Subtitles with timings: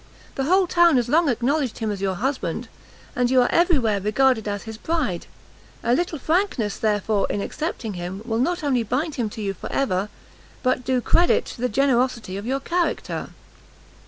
[0.33, 2.67] The whole town has long acknowledged him as your husband,
[3.15, 5.27] and you are every where regarded as his bride,
[5.83, 9.71] a little frankness, therefore, in accepting him, will not only bind him to you for
[9.71, 10.09] ever,
[10.63, 13.29] but do credit to the generosity of your character."